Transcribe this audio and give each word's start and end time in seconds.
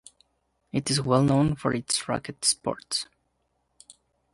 It 0.71 0.89
is 0.89 0.99
well 0.99 1.21
known 1.21 1.55
for 1.55 1.75
its 1.75 2.09
racket 2.09 2.43
sports. 2.43 3.05